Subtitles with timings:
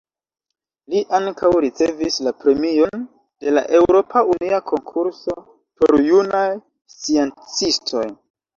[0.93, 3.03] Li ankaŭ ricevis la Premion
[3.45, 6.45] de la Eŭropa Unia Konkurso por Junaj
[6.99, 8.07] Sciencistoj.